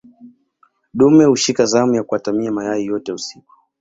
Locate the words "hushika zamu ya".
1.25-2.03